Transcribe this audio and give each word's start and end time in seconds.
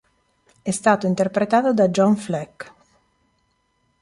È 0.63 0.71
stato 0.71 1.05
interpretato 1.05 1.73
da 1.75 1.89
John 1.89 2.15
Fleck. 2.17 2.73